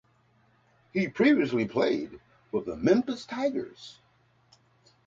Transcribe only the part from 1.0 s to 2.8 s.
previously played for the